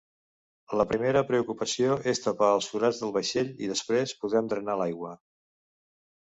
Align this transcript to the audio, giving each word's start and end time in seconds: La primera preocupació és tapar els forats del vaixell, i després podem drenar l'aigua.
La 0.79 0.85
primera 0.91 1.21
preocupació 1.27 1.97
és 2.11 2.21
tapar 2.23 2.47
els 2.55 2.69
forats 2.71 3.03
del 3.03 3.13
vaixell, 3.19 3.53
i 3.67 3.71
després 3.75 4.15
podem 4.25 4.51
drenar 4.55 4.79
l'aigua. 4.81 5.15